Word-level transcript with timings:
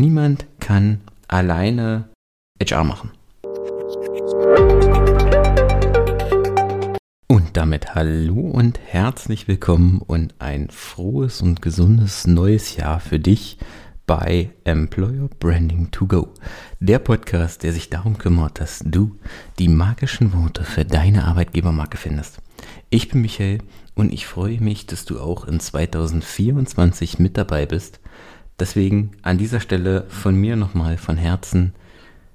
niemand 0.00 0.46
kann 0.60 1.00
alleine 1.28 2.08
HR 2.60 2.84
machen. 2.84 3.10
Und 7.26 7.56
damit 7.56 7.94
hallo 7.94 8.40
und 8.40 8.78
herzlich 8.84 9.48
willkommen 9.48 10.00
und 10.00 10.34
ein 10.38 10.68
frohes 10.70 11.40
und 11.40 11.62
gesundes 11.62 12.26
neues 12.26 12.76
Jahr 12.76 13.00
für 13.00 13.18
dich 13.18 13.58
bei 14.06 14.50
Employer 14.64 15.28
Branding 15.40 15.90
to 15.90 16.06
Go. 16.06 16.34
Der 16.78 16.98
Podcast, 16.98 17.62
der 17.62 17.72
sich 17.72 17.88
darum 17.88 18.18
kümmert, 18.18 18.60
dass 18.60 18.82
du 18.84 19.18
die 19.58 19.68
magischen 19.68 20.34
Worte 20.34 20.64
für 20.64 20.84
deine 20.84 21.24
Arbeitgebermarke 21.24 21.96
findest. 21.96 22.38
Ich 22.90 23.08
bin 23.08 23.22
Michael 23.22 23.58
und 23.94 24.12
ich 24.12 24.26
freue 24.26 24.60
mich, 24.60 24.86
dass 24.86 25.04
du 25.04 25.20
auch 25.20 25.46
in 25.46 25.60
2024 25.60 27.18
mit 27.18 27.38
dabei 27.38 27.64
bist. 27.64 28.00
Deswegen 28.60 29.10
an 29.22 29.36
dieser 29.36 29.58
Stelle 29.58 30.04
von 30.08 30.36
mir 30.36 30.54
nochmal 30.54 30.96
von 30.96 31.16
Herzen 31.16 31.74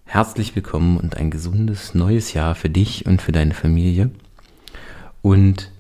herzlich 0.04 0.54
willkommen 0.54 0.98
und 0.98 1.16
ein 1.16 1.32
gesundes 1.32 1.96
neues 1.96 2.34
Jahr 2.34 2.56
für 2.56 2.70
dich 2.70 3.06
und 3.06 3.22
für 3.22 3.32
deine 3.32 3.54
Familie. 3.54 4.12
Und 5.22 5.72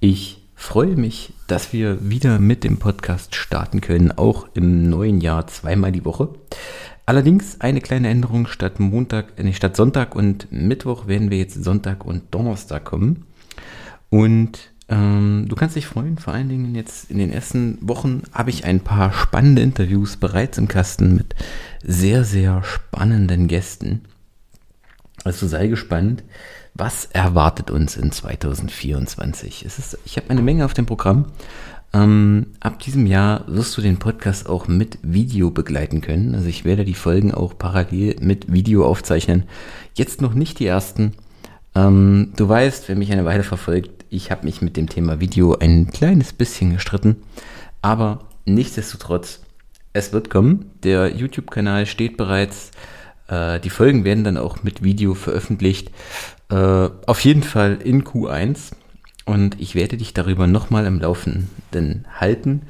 ich 0.00 0.42
freue 0.54 0.96
mich, 0.96 1.34
dass 1.48 1.74
wir 1.74 2.08
wieder 2.08 2.38
mit 2.38 2.64
dem 2.64 2.78
Podcast 2.78 3.34
starten 3.34 3.82
können, 3.82 4.10
auch 4.10 4.48
im 4.54 4.88
neuen 4.88 5.20
Jahr 5.20 5.46
zweimal 5.48 5.92
die 5.92 6.06
Woche. 6.06 6.30
Allerdings 7.04 7.60
eine 7.60 7.82
kleine 7.82 8.08
Änderung 8.08 8.46
statt 8.46 8.80
Montag, 8.80 9.38
nee, 9.42 9.52
statt 9.52 9.76
Sonntag 9.76 10.14
und 10.14 10.50
Mittwoch 10.50 11.08
werden 11.08 11.30
wir 11.30 11.38
jetzt 11.38 11.62
Sonntag 11.62 12.06
und 12.06 12.22
Donnerstag 12.30 12.86
kommen. 12.86 13.26
Und 14.08 14.70
ähm, 14.88 15.46
du 15.48 15.54
kannst 15.54 15.76
dich 15.76 15.86
freuen, 15.86 16.18
vor 16.18 16.32
allen 16.32 16.48
Dingen 16.48 16.74
jetzt 16.74 17.10
in 17.10 17.18
den 17.18 17.30
ersten 17.30 17.78
Wochen 17.82 18.22
habe 18.32 18.50
ich 18.50 18.64
ein 18.64 18.80
paar 18.80 19.12
spannende 19.12 19.60
Interviews 19.60 20.16
bereits 20.16 20.56
im 20.56 20.68
Kasten 20.68 21.14
mit 21.14 21.34
sehr, 21.82 22.24
sehr 22.24 22.62
spannenden 22.62 23.48
Gästen. 23.48 24.02
Also 25.24 25.46
sei 25.46 25.66
gespannt, 25.66 26.24
was 26.74 27.06
erwartet 27.06 27.70
uns 27.70 27.96
in 27.96 28.12
2024. 28.12 29.64
Es 29.66 29.78
ist, 29.78 29.98
ich 30.06 30.16
habe 30.16 30.30
eine 30.30 30.42
Menge 30.42 30.64
auf 30.64 30.74
dem 30.74 30.86
Programm. 30.86 31.26
Ähm, 31.92 32.48
ab 32.60 32.78
diesem 32.78 33.06
Jahr 33.06 33.44
wirst 33.46 33.76
du 33.76 33.82
den 33.82 33.98
Podcast 33.98 34.48
auch 34.48 34.68
mit 34.68 34.98
Video 35.02 35.50
begleiten 35.50 36.00
können. 36.00 36.34
Also 36.34 36.48
ich 36.48 36.64
werde 36.64 36.84
die 36.84 36.94
Folgen 36.94 37.34
auch 37.34 37.58
parallel 37.58 38.16
mit 38.20 38.50
Video 38.52 38.86
aufzeichnen. 38.86 39.44
Jetzt 39.94 40.22
noch 40.22 40.34
nicht 40.34 40.60
die 40.60 40.66
ersten. 40.66 41.12
Ähm, 41.74 42.32
du 42.36 42.48
weißt, 42.48 42.88
wer 42.88 42.96
mich 42.96 43.12
eine 43.12 43.24
Weile 43.24 43.42
verfolgt, 43.42 43.97
ich 44.10 44.30
habe 44.30 44.44
mich 44.44 44.62
mit 44.62 44.76
dem 44.76 44.88
Thema 44.88 45.20
Video 45.20 45.54
ein 45.54 45.90
kleines 45.90 46.32
bisschen 46.32 46.72
gestritten, 46.72 47.16
aber 47.82 48.20
nichtsdestotrotz, 48.44 49.40
es 49.92 50.12
wird 50.12 50.30
kommen. 50.30 50.70
Der 50.82 51.14
YouTube-Kanal 51.14 51.86
steht 51.86 52.16
bereits. 52.16 52.70
Äh, 53.28 53.60
die 53.60 53.70
Folgen 53.70 54.04
werden 54.04 54.24
dann 54.24 54.36
auch 54.36 54.62
mit 54.62 54.82
Video 54.82 55.14
veröffentlicht. 55.14 55.90
Äh, 56.50 56.54
auf 57.06 57.20
jeden 57.24 57.42
Fall 57.42 57.78
in 57.82 58.04
Q1. 58.04 58.72
Und 59.24 59.60
ich 59.60 59.74
werde 59.74 59.96
dich 59.96 60.14
darüber 60.14 60.46
nochmal 60.46 60.86
im 60.86 61.00
Laufenden 61.00 62.06
halten. 62.14 62.62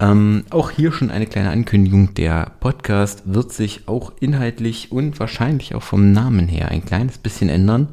Ähm, 0.00 0.44
auch 0.50 0.70
hier 0.70 0.92
schon 0.92 1.10
eine 1.10 1.26
kleine 1.26 1.50
Ankündigung. 1.50 2.14
Der 2.14 2.52
Podcast 2.60 3.22
wird 3.26 3.52
sich 3.52 3.88
auch 3.88 4.12
inhaltlich 4.20 4.92
und 4.92 5.18
wahrscheinlich 5.18 5.74
auch 5.74 5.82
vom 5.82 6.12
Namen 6.12 6.48
her 6.48 6.68
ein 6.68 6.84
kleines 6.84 7.18
bisschen 7.18 7.48
ändern. 7.48 7.88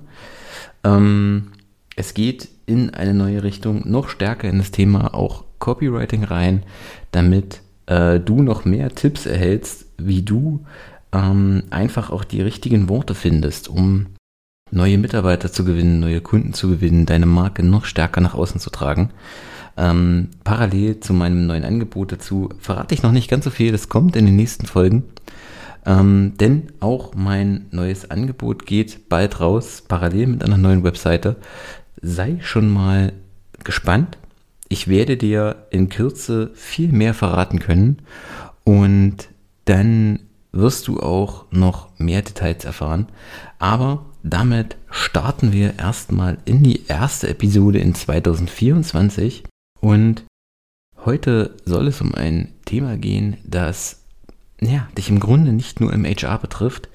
Ähm, 0.83 1.51
es 1.95 2.13
geht 2.13 2.49
in 2.65 2.89
eine 2.91 3.13
neue 3.13 3.43
Richtung, 3.43 3.89
noch 3.89 4.09
stärker 4.09 4.49
in 4.49 4.57
das 4.57 4.71
Thema 4.71 5.13
auch 5.13 5.45
Copywriting 5.59 6.23
rein, 6.23 6.63
damit 7.11 7.61
äh, 7.85 8.19
du 8.19 8.41
noch 8.41 8.65
mehr 8.65 8.93
Tipps 8.93 9.25
erhältst, 9.25 9.85
wie 9.97 10.21
du 10.21 10.65
ähm, 11.13 11.63
einfach 11.69 12.09
auch 12.09 12.23
die 12.23 12.41
richtigen 12.41 12.89
Worte 12.89 13.15
findest, 13.15 13.69
um 13.69 14.07
neue 14.71 14.97
Mitarbeiter 14.97 15.51
zu 15.51 15.63
gewinnen, 15.63 15.99
neue 15.99 16.21
Kunden 16.21 16.53
zu 16.53 16.69
gewinnen, 16.69 17.05
deine 17.05 17.25
Marke 17.25 17.63
noch 17.63 17.85
stärker 17.85 18.21
nach 18.21 18.33
außen 18.33 18.59
zu 18.59 18.69
tragen. 18.69 19.11
Ähm, 19.77 20.29
parallel 20.43 20.99
zu 21.01 21.13
meinem 21.13 21.47
neuen 21.47 21.65
Angebot 21.65 22.11
dazu 22.11 22.49
verrate 22.59 22.93
ich 22.93 23.03
noch 23.03 23.11
nicht 23.11 23.29
ganz 23.29 23.43
so 23.43 23.49
viel, 23.49 23.71
das 23.71 23.89
kommt 23.89 24.15
in 24.15 24.25
den 24.25 24.35
nächsten 24.35 24.65
Folgen. 24.65 25.03
Ähm, 25.85 26.33
denn 26.39 26.69
auch 26.79 27.13
mein 27.13 27.67
neues 27.71 28.09
Angebot 28.09 28.65
geht 28.65 29.07
bald 29.07 29.39
raus, 29.39 29.83
parallel 29.87 30.27
mit 30.27 30.43
einer 30.43 30.57
neuen 30.57 30.83
Webseite 30.83 31.35
sei 32.01 32.39
schon 32.41 32.69
mal 32.69 33.13
gespannt. 33.63 34.17
Ich 34.67 34.87
werde 34.87 35.17
dir 35.17 35.67
in 35.69 35.89
Kürze 35.89 36.51
viel 36.53 36.91
mehr 36.91 37.13
verraten 37.13 37.59
können 37.59 38.01
und 38.63 39.29
dann 39.65 40.19
wirst 40.51 40.87
du 40.87 40.99
auch 40.99 41.45
noch 41.51 41.89
mehr 41.99 42.21
Details 42.21 42.65
erfahren. 42.65 43.07
Aber 43.59 44.05
damit 44.23 44.77
starten 44.89 45.51
wir 45.51 45.77
erstmal 45.77 46.37
in 46.45 46.63
die 46.63 46.87
erste 46.87 47.27
Episode 47.29 47.79
in 47.79 47.93
2024 47.93 49.43
und 49.81 50.23
heute 51.03 51.55
soll 51.65 51.87
es 51.87 52.01
um 52.01 52.15
ein 52.15 52.53
Thema 52.65 52.97
gehen, 52.97 53.37
das 53.43 54.01
ja, 54.61 54.87
dich 54.97 55.09
im 55.09 55.19
Grunde 55.19 55.53
nicht 55.53 55.81
nur 55.81 55.93
im 55.93 56.05
HR 56.05 56.39
betrifft. 56.39 56.89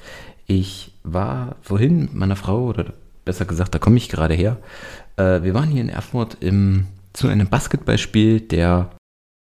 Ich 0.47 0.93
war 1.05 1.57
vorhin 1.61 2.01
mit 2.01 2.15
meiner 2.15 2.37
Frau 2.37 2.65
oder 2.65 2.95
besser 3.25 3.45
gesagt, 3.45 3.75
da 3.75 3.79
komme 3.79 3.97
ich 3.97 4.09
gerade 4.09 4.35
her. 4.35 4.59
Äh, 5.17 5.43
wir 5.43 5.55
waren 5.55 5.71
hier 5.71 5.83
in 5.83 5.89
Erfurt 5.89 6.39
im, 6.41 6.87
zu 7.13 7.29
einem 7.29 7.49
Basketballspiel 7.49 8.41
der 8.41 8.91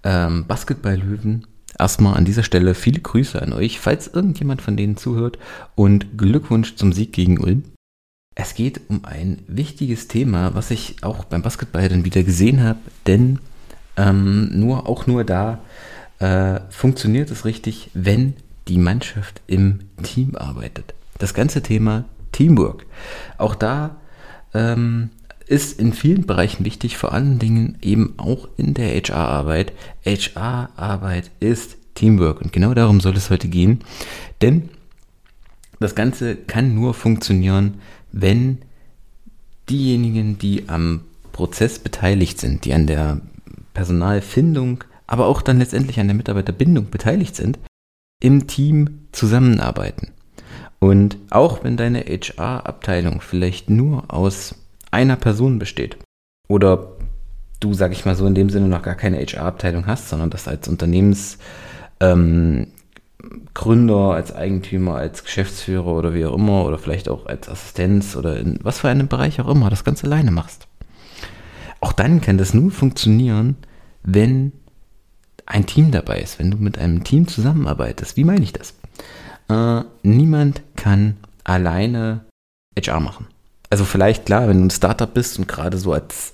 ähm, 0.04 0.46
Basketball-Löwen. 0.48 1.48
Erstmal 1.78 2.18
an 2.18 2.26
dieser 2.26 2.44
Stelle 2.44 2.76
viele 2.76 3.00
Grüße 3.00 3.42
an 3.42 3.54
euch, 3.54 3.80
falls 3.80 4.08
irgendjemand 4.08 4.62
von 4.62 4.78
denen 4.78 4.98
zuhört 4.98 5.40
und 5.76 6.18
Glückwunsch 6.18 6.76
zum 6.76 6.94
Sieg 6.94 7.14
gegen 7.14 7.40
Ulm. 7.40 7.64
Es 8.36 8.54
geht 8.56 8.82
um 8.90 9.06
ein 9.06 9.44
wichtiges 9.48 10.08
Thema, 10.08 10.54
was 10.54 10.72
ich 10.72 11.04
auch 11.04 11.26
beim 11.26 11.42
Basketball 11.42 11.88
dann 11.90 12.06
wieder 12.06 12.24
gesehen 12.24 12.64
habe, 12.64 12.80
denn 13.08 13.40
ähm, 13.98 14.50
nur 14.54 14.88
auch 14.88 15.06
nur 15.06 15.24
da 15.24 15.60
äh, 16.20 16.60
funktioniert 16.70 17.30
es 17.32 17.46
richtig, 17.46 17.90
wenn 17.94 18.36
die 18.68 18.78
Mannschaft 18.78 19.42
im 19.48 19.80
Team 20.02 20.36
arbeitet. 20.36 20.94
Das 21.18 21.34
ganze 21.34 21.62
Thema 21.62 22.06
Teamwork. 22.31 22.86
Auch 23.38 23.56
da 23.56 23.97
ähm, 24.53 25.09
ist 25.47 25.80
in 25.80 25.94
vielen 25.94 26.25
Bereichen 26.25 26.66
wichtig, 26.66 26.97
vor 26.97 27.14
allen 27.14 27.40
Dingen 27.40 27.78
eben 27.81 28.14
auch 28.18 28.47
in 28.58 28.74
der 28.74 28.90
HR-Arbeit. 28.96 29.74
HR-Arbeit 30.06 31.31
ist 31.40 31.78
Teamwork 31.96 32.42
und 32.42 32.53
genau 32.53 32.74
darum 32.74 33.02
soll 33.02 33.18
es 33.18 33.30
heute 33.30 33.47
gehen, 33.47 33.80
denn 34.42 34.69
das 35.80 35.96
Ganze 35.96 36.36
kann 36.36 36.75
nur 36.75 36.94
funktionieren, 36.94 37.81
wenn 38.12 38.59
diejenigen, 39.69 40.38
die 40.38 40.69
am 40.69 41.02
Prozess 41.31 41.80
beteiligt 41.80 42.40
sind, 42.40 42.66
die 42.66 42.74
an 42.74 42.88
der 42.88 43.22
Personalfindung, 43.74 44.84
aber 45.08 45.25
auch 45.25 45.42
dann 45.42 45.59
letztendlich 45.59 46.00
an 46.00 46.08
der 46.08 46.16
Mitarbeiterbindung 46.16 46.90
beteiligt 46.90 47.36
sind, 47.36 47.59
im 48.22 48.48
Team 48.48 49.08
zusammenarbeiten. 49.12 50.12
Und 50.84 51.18
auch 51.30 51.64
wenn 51.64 51.78
deine 51.78 52.00
HR-Abteilung 52.00 53.22
vielleicht 53.22 53.69
nur 53.69 54.12
aus 54.12 54.56
einer 54.90 55.16
Person 55.16 55.59
besteht 55.59 55.96
oder 56.50 56.94
du, 57.59 57.75
sag 57.75 57.92
ich 57.92 58.03
mal 58.03 58.16
so, 58.16 58.25
in 58.25 58.34
dem 58.34 58.50
Sinne 58.50 58.68
noch 58.68 58.81
gar 58.81 58.96
keine 58.96 59.19
HR-Abteilung 59.19 59.86
hast, 59.86 60.09
sondern 60.09 60.31
das 60.31 60.47
als 60.47 60.68
Unternehmensgründer, 60.68 61.47
ähm, 62.02 62.69
als 64.12 64.34
Eigentümer, 64.34 64.96
als 64.96 65.24
Geschäftsführer 65.24 65.86
oder 65.86 66.16
wie 66.16 66.25
auch 66.25 66.34
immer 66.34 66.66
oder 66.66 66.80
vielleicht 66.80 67.09
auch 67.09 67.28
als 67.28 67.48
Assistenz 67.48 68.16
oder 68.16 68.40
in 68.40 68.58
was 68.63 68.80
für 68.80 68.90
einem 68.90 69.08
Bereich 69.08 69.40
auch 69.40 69.50
immer 69.50 69.69
das 69.69 69.84
Ganze 69.84 70.08
alleine 70.08 70.31
machst. 70.31 70.68
Auch 71.80 71.94
dann 71.94 72.22
kann 72.22 72.40
das 72.40 72.56
nur 72.56 72.72
funktionieren, 72.72 73.56
wenn 74.02 74.52
ein 75.46 75.68
Team 75.68 75.92
dabei 75.92 76.22
ist, 76.22 76.40
wenn 76.40 76.50
du 76.50 76.58
mit 76.58 76.80
einem 76.80 77.03
Team 77.03 77.28
zusammenarbeitest. 77.28 78.18
Wie 78.18 78.24
meine 78.24 78.44
ich 78.44 78.53
das? 78.53 78.74
Äh, 79.51 79.83
niemand 80.03 80.62
kann 80.75 81.18
alleine 81.44 82.21
HR 82.77 83.00
machen. 83.00 83.27
Also 83.69 83.86
vielleicht 83.86 84.25
klar, 84.25 84.48
wenn 84.48 84.57
du 84.59 84.65
ein 84.65 84.71
Startup 84.71 85.13
bist 85.13 85.39
und 85.39 85.48
gerade 85.48 85.77
so 85.77 85.94
als, 85.94 86.33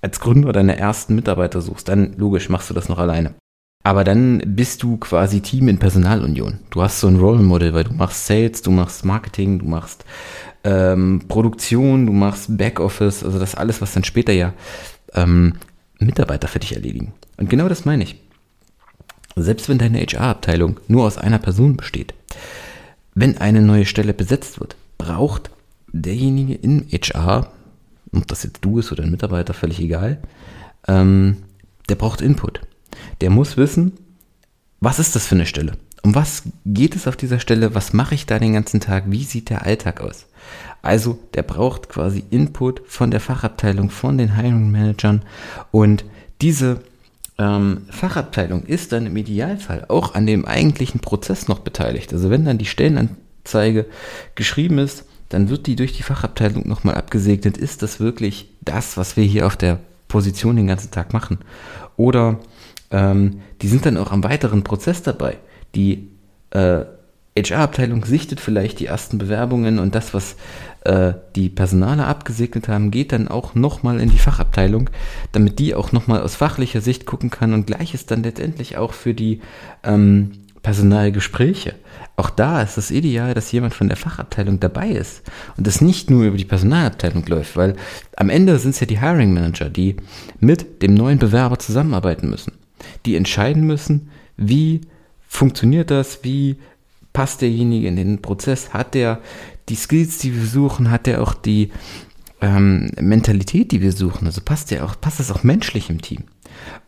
als 0.00 0.20
Gründer 0.20 0.52
deine 0.52 0.78
ersten 0.78 1.14
Mitarbeiter 1.14 1.60
suchst, 1.60 1.88
dann 1.88 2.14
logisch 2.16 2.48
machst 2.48 2.70
du 2.70 2.74
das 2.74 2.88
noch 2.88 2.98
alleine. 2.98 3.34
Aber 3.82 4.04
dann 4.04 4.42
bist 4.44 4.82
du 4.82 4.98
quasi 4.98 5.40
Team 5.40 5.68
in 5.68 5.78
Personalunion. 5.78 6.58
Du 6.70 6.82
hast 6.82 7.00
so 7.00 7.06
ein 7.06 7.16
Role 7.16 7.42
Model, 7.42 7.72
weil 7.72 7.84
du 7.84 7.92
machst 7.92 8.26
Sales, 8.26 8.62
du 8.62 8.70
machst 8.70 9.04
Marketing, 9.04 9.58
du 9.58 9.66
machst 9.66 10.04
ähm, 10.64 11.22
Produktion, 11.28 12.06
du 12.06 12.12
machst 12.12 12.56
Backoffice, 12.56 13.24
also 13.24 13.38
das 13.38 13.54
alles, 13.54 13.80
was 13.80 13.94
dann 13.94 14.04
später 14.04 14.32
ja 14.32 14.52
ähm, 15.14 15.54
Mitarbeiter 15.98 16.48
für 16.48 16.58
dich 16.58 16.74
erledigen. 16.74 17.12
Und 17.38 17.48
genau 17.48 17.68
das 17.68 17.84
meine 17.84 18.04
ich. 18.04 18.16
Selbst 19.36 19.68
wenn 19.68 19.78
deine 19.78 20.00
HR-Abteilung 20.00 20.80
nur 20.88 21.04
aus 21.04 21.16
einer 21.16 21.38
Person 21.38 21.76
besteht, 21.76 22.14
wenn 23.20 23.38
eine 23.38 23.62
neue 23.62 23.86
Stelle 23.86 24.14
besetzt 24.14 24.60
wird, 24.60 24.76
braucht 24.98 25.50
derjenige 25.92 26.54
in 26.54 26.86
HR, 26.90 27.52
ob 28.12 28.26
das 28.26 28.42
jetzt 28.42 28.64
du 28.64 28.78
ist 28.78 28.92
oder 28.92 29.04
ein 29.04 29.10
Mitarbeiter, 29.10 29.54
völlig 29.54 29.80
egal, 29.80 30.18
ähm, 30.88 31.38
der 31.88 31.96
braucht 31.96 32.20
Input. 32.20 32.60
Der 33.20 33.30
muss 33.30 33.56
wissen, 33.56 33.92
was 34.80 34.98
ist 34.98 35.14
das 35.14 35.26
für 35.26 35.34
eine 35.34 35.46
Stelle? 35.46 35.76
um 36.02 36.14
was 36.14 36.44
geht 36.64 36.96
es 36.96 37.06
auf 37.06 37.16
dieser 37.16 37.40
Stelle? 37.40 37.74
Was 37.74 37.92
mache 37.92 38.14
ich 38.14 38.26
da 38.26 38.38
den 38.38 38.54
ganzen 38.54 38.80
Tag? 38.80 39.04
Wie 39.08 39.24
sieht 39.24 39.50
der 39.50 39.66
Alltag 39.66 40.00
aus? 40.00 40.26
Also, 40.82 41.18
der 41.34 41.42
braucht 41.42 41.88
quasi 41.88 42.24
Input 42.30 42.82
von 42.86 43.10
der 43.10 43.20
Fachabteilung, 43.20 43.90
von 43.90 44.16
den 44.16 44.36
Hiring 44.36 44.70
Managern 44.70 45.22
und 45.70 46.04
diese 46.40 46.80
ähm, 47.40 47.86
Fachabteilung 47.88 48.64
ist 48.64 48.92
dann 48.92 49.06
im 49.06 49.16
Idealfall 49.16 49.86
auch 49.88 50.14
an 50.14 50.26
dem 50.26 50.44
eigentlichen 50.44 51.00
Prozess 51.00 51.48
noch 51.48 51.60
beteiligt. 51.60 52.12
Also 52.12 52.28
wenn 52.28 52.44
dann 52.44 52.58
die 52.58 52.66
Stellenanzeige 52.66 53.86
geschrieben 54.34 54.76
ist, 54.76 55.06
dann 55.30 55.48
wird 55.48 55.66
die 55.66 55.74
durch 55.74 55.94
die 55.94 56.02
Fachabteilung 56.02 56.68
nochmal 56.68 56.96
abgesegnet. 56.96 57.56
Ist 57.56 57.82
das 57.82 57.98
wirklich 57.98 58.50
das, 58.60 58.98
was 58.98 59.16
wir 59.16 59.24
hier 59.24 59.46
auf 59.46 59.56
der 59.56 59.78
Position 60.06 60.56
den 60.56 60.66
ganzen 60.66 60.90
Tag 60.90 61.14
machen? 61.14 61.38
Oder 61.96 62.40
ähm, 62.90 63.40
die 63.62 63.68
sind 63.68 63.86
dann 63.86 63.96
auch 63.96 64.12
am 64.12 64.22
weiteren 64.22 64.62
Prozess 64.62 65.02
dabei. 65.02 65.38
Die 65.74 66.10
äh, 66.50 66.84
HR-Abteilung 67.36 68.04
sichtet 68.04 68.40
vielleicht 68.40 68.80
die 68.80 68.86
ersten 68.86 69.18
Bewerbungen 69.18 69.78
und 69.78 69.94
das, 69.94 70.12
was 70.14 70.36
äh, 70.84 71.14
die 71.36 71.48
Personale 71.48 72.06
abgesegnet 72.06 72.68
haben, 72.68 72.90
geht 72.90 73.12
dann 73.12 73.28
auch 73.28 73.54
nochmal 73.54 74.00
in 74.00 74.10
die 74.10 74.18
Fachabteilung, 74.18 74.90
damit 75.32 75.58
die 75.58 75.74
auch 75.74 75.92
nochmal 75.92 76.22
aus 76.22 76.34
fachlicher 76.34 76.80
Sicht 76.80 77.06
gucken 77.06 77.30
kann 77.30 77.54
und 77.54 77.66
gleiches 77.66 78.06
dann 78.06 78.22
letztendlich 78.22 78.76
auch 78.76 78.92
für 78.92 79.14
die 79.14 79.40
ähm, 79.84 80.32
Personalgespräche. 80.62 81.74
Auch 82.16 82.30
da 82.30 82.62
ist 82.62 82.76
es 82.76 82.90
ideal, 82.90 83.32
dass 83.32 83.52
jemand 83.52 83.74
von 83.74 83.88
der 83.88 83.96
Fachabteilung 83.96 84.60
dabei 84.60 84.90
ist 84.90 85.22
und 85.56 85.66
das 85.66 85.80
nicht 85.80 86.10
nur 86.10 86.24
über 86.24 86.36
die 86.36 86.44
Personalabteilung 86.44 87.24
läuft, 87.26 87.56
weil 87.56 87.76
am 88.16 88.28
Ende 88.28 88.58
sind 88.58 88.72
es 88.72 88.80
ja 88.80 88.86
die 88.86 89.00
Hiring 89.00 89.32
Manager, 89.32 89.70
die 89.70 89.96
mit 90.38 90.82
dem 90.82 90.94
neuen 90.94 91.18
Bewerber 91.18 91.58
zusammenarbeiten 91.58 92.28
müssen, 92.28 92.52
die 93.06 93.16
entscheiden 93.16 93.66
müssen, 93.66 94.10
wie 94.36 94.82
funktioniert 95.28 95.90
das, 95.90 96.24
wie 96.24 96.58
passt 97.12 97.42
derjenige 97.42 97.88
in 97.88 97.96
den 97.96 98.22
Prozess, 98.22 98.72
hat 98.72 98.94
der 98.94 99.20
die 99.68 99.76
Skills, 99.76 100.18
die 100.18 100.34
wir 100.34 100.46
suchen, 100.46 100.90
hat 100.90 101.06
er 101.06 101.22
auch 101.22 101.34
die 101.34 101.70
ähm, 102.40 102.90
Mentalität, 103.00 103.72
die 103.72 103.80
wir 103.80 103.92
suchen, 103.92 104.26
also 104.26 104.40
passt 104.40 104.70
der 104.70 104.84
auch, 104.84 105.00
passt 105.00 105.20
das 105.20 105.30
auch 105.30 105.42
menschlich 105.42 105.90
im 105.90 106.00
Team. 106.00 106.24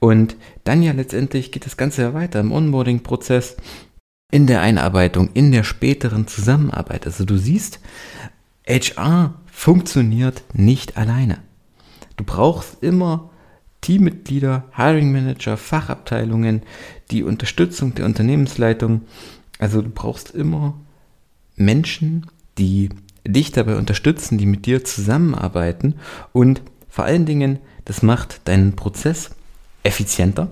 Und 0.01 0.37
dann 0.65 0.83
ja 0.83 0.93
letztendlich 0.93 1.53
geht 1.53 1.67
das 1.67 1.77
Ganze 1.77 2.03
ja 2.03 2.15
weiter 2.15 2.41
im 2.41 2.53
Onboarding-Prozess, 2.53 3.57
in 4.31 4.47
der 4.47 4.63
Einarbeitung, 4.63 5.31
in 5.35 5.53
der 5.53 5.63
späteren 5.63 6.27
Zusammenarbeit. 6.27 7.07
Also 7.07 7.25
du 7.25 7.37
siehst, 7.37 7.81
HR 8.67 9.35
funktioniert 9.47 10.43
nicht 10.55 10.97
alleine. 10.97 11.39
Du 12.17 12.25
brauchst 12.25 12.83
immer 12.83 13.31
Teammitglieder, 13.83 14.65
Hiring 14.75 15.13
Manager, 15.13 15.57
Fachabteilungen, 15.57 16.63
die 17.11 17.23
Unterstützung 17.23 17.95
der 17.95 18.07
Unternehmensleitung. 18.07 19.03
Also 19.63 19.81
du 19.81 19.91
brauchst 19.91 20.33
immer 20.33 20.75
Menschen, 21.55 22.27
die 22.59 22.89
dich 23.25 23.53
dabei 23.53 23.77
unterstützen, 23.77 24.37
die 24.37 24.47
mit 24.47 24.67
dir 24.67 24.85
zusammenarbeiten 24.85 26.01
und 26.33 26.63
vor 26.89 27.05
allen 27.05 27.27
Dingen, 27.27 27.61
das 27.85 28.03
macht 28.03 28.41
deinen 28.49 28.75
Prozess 28.75 29.31
effizienter. 29.85 30.51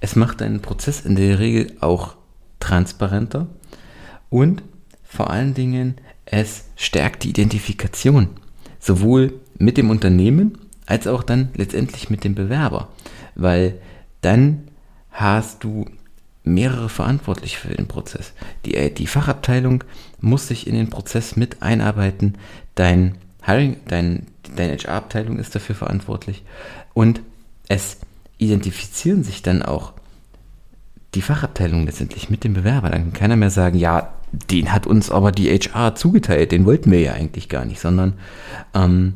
Es 0.00 0.16
macht 0.16 0.40
deinen 0.40 0.62
Prozess 0.62 1.02
in 1.02 1.16
der 1.16 1.38
Regel 1.38 1.76
auch 1.80 2.16
transparenter 2.60 3.46
und 4.30 4.62
vor 5.04 5.28
allen 5.28 5.52
Dingen, 5.52 5.96
es 6.24 6.64
stärkt 6.76 7.24
die 7.24 7.30
Identifikation, 7.30 8.30
sowohl 8.80 9.34
mit 9.58 9.76
dem 9.76 9.90
Unternehmen 9.90 10.56
als 10.86 11.06
auch 11.06 11.22
dann 11.22 11.50
letztendlich 11.56 12.08
mit 12.08 12.24
dem 12.24 12.34
Bewerber, 12.34 12.88
weil 13.34 13.78
dann 14.22 14.62
hast 15.10 15.62
du 15.62 15.84
mehrere 16.48 16.88
verantwortlich 16.88 17.58
für 17.58 17.68
den 17.68 17.88
Prozess. 17.88 18.32
Die, 18.64 18.74
äh, 18.74 18.90
die 18.90 19.06
Fachabteilung 19.06 19.84
muss 20.20 20.48
sich 20.48 20.66
in 20.66 20.74
den 20.74 20.90
Prozess 20.90 21.36
mit 21.36 21.62
einarbeiten, 21.62 22.36
dein 22.74 23.16
Hiring, 23.44 23.76
dein, 23.86 24.26
deine 24.56 24.76
HR-Abteilung 24.76 25.38
ist 25.38 25.54
dafür 25.54 25.74
verantwortlich 25.74 26.42
und 26.94 27.20
es 27.68 27.98
identifizieren 28.38 29.24
sich 29.24 29.42
dann 29.42 29.62
auch 29.62 29.92
die 31.14 31.22
Fachabteilung 31.22 31.86
letztendlich 31.86 32.30
mit 32.30 32.44
dem 32.44 32.54
Bewerber. 32.54 32.90
Dann 32.90 33.04
kann 33.04 33.12
keiner 33.12 33.36
mehr 33.36 33.50
sagen, 33.50 33.78
ja, 33.78 34.12
den 34.50 34.72
hat 34.72 34.86
uns 34.86 35.10
aber 35.10 35.32
die 35.32 35.48
HR 35.48 35.94
zugeteilt, 35.94 36.52
den 36.52 36.66
wollten 36.66 36.90
wir 36.90 37.00
ja 37.00 37.12
eigentlich 37.12 37.48
gar 37.48 37.64
nicht, 37.64 37.80
sondern 37.80 38.14
ähm, 38.74 39.14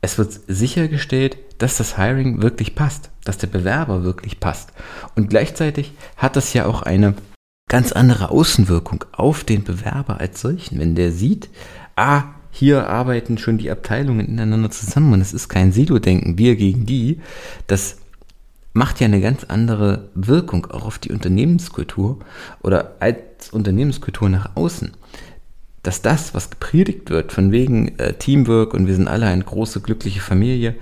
es 0.00 0.18
wird 0.18 0.32
sichergestellt, 0.46 1.36
dass 1.58 1.76
das 1.76 1.96
Hiring 1.96 2.40
wirklich 2.42 2.74
passt, 2.74 3.10
dass 3.24 3.38
der 3.38 3.48
Bewerber 3.48 4.04
wirklich 4.04 4.40
passt. 4.40 4.72
Und 5.16 5.28
gleichzeitig 5.28 5.92
hat 6.16 6.36
das 6.36 6.52
ja 6.54 6.66
auch 6.66 6.82
eine 6.82 7.14
ganz 7.68 7.92
andere 7.92 8.30
Außenwirkung 8.30 9.04
auf 9.12 9.44
den 9.44 9.64
Bewerber 9.64 10.20
als 10.20 10.40
solchen. 10.40 10.78
Wenn 10.78 10.94
der 10.94 11.12
sieht, 11.12 11.50
ah, 11.96 12.24
hier 12.50 12.88
arbeiten 12.88 13.38
schon 13.38 13.58
die 13.58 13.70
Abteilungen 13.70 14.26
ineinander 14.26 14.70
zusammen 14.70 15.12
und 15.12 15.20
es 15.20 15.34
ist 15.34 15.48
kein 15.48 15.72
Silo-Denken, 15.72 16.38
wir 16.38 16.56
gegen 16.56 16.86
die, 16.86 17.20
das 17.66 17.98
macht 18.72 19.00
ja 19.00 19.06
eine 19.06 19.20
ganz 19.20 19.44
andere 19.44 20.08
Wirkung 20.14 20.66
auch 20.66 20.84
auf 20.84 20.98
die 20.98 21.12
Unternehmenskultur 21.12 22.18
oder 22.62 22.96
als 23.00 23.50
Unternehmenskultur 23.50 24.28
nach 24.28 24.56
außen. 24.56 24.92
Dass 25.82 26.02
das, 26.02 26.34
was 26.34 26.50
gepredigt 26.50 27.10
wird, 27.10 27.32
von 27.32 27.52
wegen 27.52 27.98
äh, 27.98 28.14
Teamwork 28.14 28.74
und 28.74 28.86
wir 28.86 28.94
sind 28.94 29.08
alle 29.08 29.26
eine 29.26 29.44
große, 29.44 29.80
glückliche 29.80 30.20
Familie, 30.20 30.74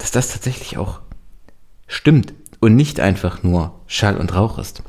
dass 0.00 0.10
das 0.10 0.32
tatsächlich 0.32 0.78
auch 0.78 1.00
stimmt 1.86 2.32
und 2.58 2.74
nicht 2.74 3.00
einfach 3.00 3.42
nur 3.42 3.80
Schall 3.86 4.16
und 4.16 4.34
Rauch 4.34 4.58
ist. 4.58 4.82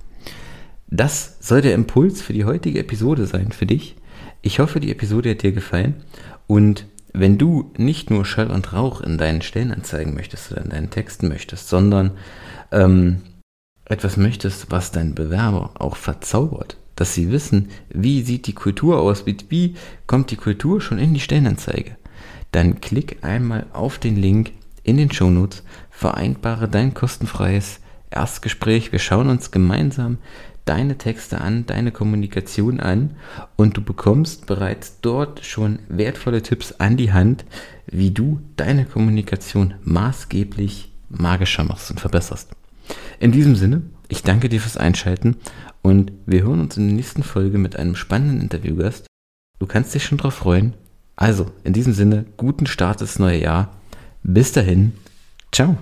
Das 0.88 1.38
soll 1.42 1.62
der 1.62 1.76
Impuls 1.76 2.22
für 2.22 2.34
die 2.34 2.46
heutige 2.46 2.80
Episode 2.80 3.26
sein 3.26 3.52
für 3.52 3.66
dich. 3.66 3.98
Ich 4.42 4.60
hoffe, 4.60 4.80
die 4.80 4.92
Episode 4.92 5.32
hat 5.32 5.44
dir 5.44 5.52
gefallen 5.52 6.04
und 6.48 6.88
wenn 7.14 7.38
du 7.38 7.72
nicht 7.78 8.10
nur 8.10 8.24
Schall 8.26 8.50
und 8.50 8.72
Rauch 8.72 9.02
in 9.02 9.18
deinen 9.18 9.42
Stellenanzeigen 9.42 10.14
möchtest 10.14 10.52
oder 10.52 10.64
in 10.64 10.70
deinen 10.70 10.90
Texten 10.90 11.28
möchtest, 11.28 11.68
sondern 11.68 12.12
ähm, 12.72 13.22
etwas 13.84 14.16
möchtest, 14.16 14.72
was 14.72 14.92
dein 14.92 15.14
Bewerber 15.14 15.72
auch 15.78 15.98
verzaubert, 15.98 16.78
dass 16.96 17.14
sie 17.14 17.32
wissen, 17.32 17.70
wie 17.90 18.22
sieht 18.22 18.48
die 18.48 18.54
Kultur 18.54 19.02
aus, 19.02 19.26
wie 19.26 19.76
kommt 20.08 20.32
die 20.32 20.38
Kultur 20.38 20.80
schon 20.80 21.00
in 21.00 21.14
die 21.14 21.20
Stellenanzeige, 21.20 21.98
dann 22.54 22.80
klick 22.80 23.18
einmal 23.24 23.66
auf 23.74 23.98
den 23.98 24.16
Link 24.16 24.52
in 24.84 24.98
den 24.98 25.12
Shownotes, 25.12 25.64
vereinbare 25.90 26.68
dein 26.68 26.94
kostenfreies 26.94 27.80
Erstgespräch. 28.10 28.92
Wir 28.92 29.00
schauen 29.00 29.30
uns 29.30 29.52
gemeinsam 29.52 30.18
deine 30.66 30.98
Texte 30.98 31.42
an, 31.42 31.66
deine 31.66 31.92
Kommunikation 31.92 32.80
an 32.80 33.16
und 33.56 33.78
du 33.78 33.82
bekommst 33.82 34.46
bereits 34.46 35.02
dort 35.02 35.44
schon 35.44 35.80
wertvolle 35.90 36.42
Tipps 36.42 36.74
an 36.74 36.98
die 36.98 37.14
Hand, 37.14 37.46
wie 37.88 38.12
du 38.12 38.40
deine 38.58 38.86
Kommunikation 38.86 39.74
maßgeblich 39.84 40.92
magischer 41.10 41.64
machst 41.64 41.92
und 41.92 42.00
verbesserst. 42.00 42.52
In 43.20 43.32
diesem 43.32 43.56
Sinne, 43.56 43.82
ich 44.08 44.24
danke 44.24 44.50
dir 44.50 44.62
fürs 44.62 44.78
Einschalten 44.78 45.38
und 45.82 46.12
wir 46.26 46.44
hören 46.44 46.62
uns 46.62 46.78
in 46.78 46.88
der 46.88 46.96
nächsten 46.96 47.24
Folge 47.24 47.58
mit 47.58 47.76
einem 47.76 47.96
spannenden 47.96 48.42
Interviewgast. 48.42 49.08
Du 49.60 49.66
kannst 49.66 49.94
dich 49.94 50.04
schon 50.04 50.18
drauf 50.18 50.36
freuen. 50.36 50.74
Also, 51.16 51.52
in 51.64 51.74
diesem 51.74 51.94
Sinne, 51.94 52.26
guten 52.38 52.66
Start 52.66 53.02
ins 53.02 53.20
neue 53.20 53.42
Jahr. 53.42 53.81
Bis 54.24 54.52
dahin, 54.52 54.94
ciao. 55.52 55.78